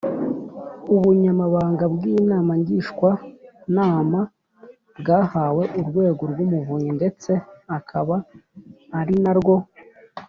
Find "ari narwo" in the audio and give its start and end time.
8.99-9.55